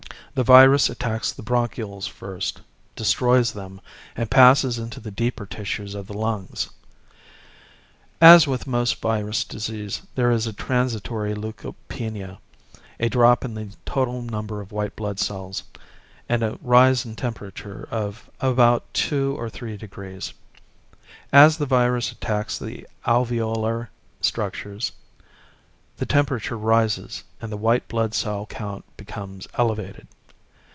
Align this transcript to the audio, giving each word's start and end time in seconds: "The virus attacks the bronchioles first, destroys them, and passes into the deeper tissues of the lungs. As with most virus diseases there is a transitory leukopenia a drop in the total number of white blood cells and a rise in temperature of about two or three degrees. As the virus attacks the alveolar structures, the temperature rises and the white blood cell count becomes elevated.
"The 0.33 0.43
virus 0.45 0.89
attacks 0.89 1.33
the 1.33 1.43
bronchioles 1.43 2.07
first, 2.07 2.61
destroys 2.95 3.51
them, 3.51 3.81
and 4.15 4.31
passes 4.31 4.79
into 4.79 5.01
the 5.01 5.11
deeper 5.11 5.45
tissues 5.45 5.93
of 5.93 6.07
the 6.07 6.13
lungs. 6.17 6.69
As 8.21 8.47
with 8.47 8.65
most 8.65 9.01
virus 9.01 9.43
diseases 9.43 10.01
there 10.15 10.31
is 10.31 10.47
a 10.47 10.53
transitory 10.53 11.33
leukopenia 11.35 12.37
a 12.97 13.09
drop 13.09 13.43
in 13.43 13.55
the 13.55 13.75
total 13.85 14.21
number 14.21 14.61
of 14.61 14.71
white 14.71 14.95
blood 14.95 15.19
cells 15.19 15.63
and 16.29 16.43
a 16.43 16.57
rise 16.61 17.05
in 17.05 17.17
temperature 17.17 17.85
of 17.91 18.29
about 18.39 18.91
two 18.93 19.35
or 19.37 19.49
three 19.49 19.75
degrees. 19.75 20.33
As 21.33 21.57
the 21.57 21.65
virus 21.65 22.09
attacks 22.13 22.57
the 22.57 22.87
alveolar 23.05 23.89
structures, 24.21 24.93
the 25.97 26.05
temperature 26.05 26.57
rises 26.57 27.25
and 27.41 27.51
the 27.51 27.57
white 27.57 27.85
blood 27.89 28.13
cell 28.13 28.45
count 28.45 28.85
becomes 28.95 29.45
elevated. 29.55 30.07